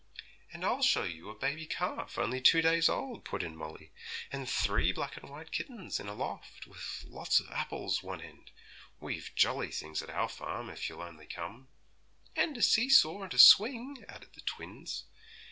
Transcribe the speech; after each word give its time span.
'And 0.51 0.65
I'll 0.65 0.81
show 0.81 1.03
you 1.03 1.29
a 1.29 1.37
baby 1.37 1.67
calf 1.67 2.17
only 2.17 2.41
two 2.41 2.63
days 2.63 2.89
old,' 2.89 3.23
put 3.23 3.43
in 3.43 3.55
Molly, 3.55 3.91
'and 4.31 4.49
three 4.49 4.91
black 4.91 5.15
and 5.17 5.29
white 5.29 5.51
kittens 5.51 5.99
in 5.99 6.07
a 6.07 6.15
loft, 6.15 6.65
with 6.65 7.05
a 7.05 7.07
lot 7.13 7.39
of 7.39 7.51
apples 7.51 8.01
one 8.01 8.19
end. 8.19 8.49
We've 8.99 9.29
jolly 9.35 9.69
things 9.69 10.01
at 10.01 10.09
our 10.09 10.27
farm, 10.27 10.71
if 10.71 10.89
you'll 10.89 11.03
only 11.03 11.27
come.' 11.27 11.67
'And 12.35 12.57
a 12.57 12.63
see 12.63 12.89
saw 12.89 13.21
and 13.21 13.33
a 13.35 13.37
swing,' 13.37 14.03
added 14.09 14.33
the 14.33 14.41
twins. 14.41 15.03